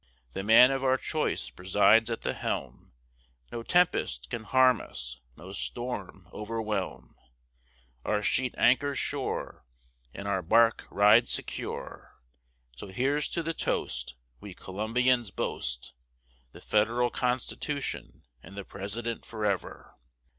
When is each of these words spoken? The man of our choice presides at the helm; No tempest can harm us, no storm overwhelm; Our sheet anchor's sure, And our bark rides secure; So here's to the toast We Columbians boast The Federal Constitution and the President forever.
The 0.33 0.41
man 0.43 0.71
of 0.71 0.83
our 0.83 0.97
choice 0.97 1.51
presides 1.51 2.09
at 2.09 2.21
the 2.23 2.33
helm; 2.33 2.91
No 3.51 3.61
tempest 3.61 4.31
can 4.31 4.45
harm 4.45 4.81
us, 4.81 5.19
no 5.37 5.53
storm 5.53 6.27
overwhelm; 6.33 7.15
Our 8.03 8.23
sheet 8.23 8.55
anchor's 8.57 8.97
sure, 8.97 9.63
And 10.11 10.27
our 10.27 10.41
bark 10.41 10.87
rides 10.89 11.29
secure; 11.29 12.15
So 12.75 12.87
here's 12.87 13.27
to 13.27 13.43
the 13.43 13.53
toast 13.53 14.15
We 14.39 14.55
Columbians 14.55 15.29
boast 15.29 15.93
The 16.51 16.61
Federal 16.61 17.11
Constitution 17.11 18.23
and 18.41 18.57
the 18.57 18.65
President 18.65 19.23
forever. 19.23 19.97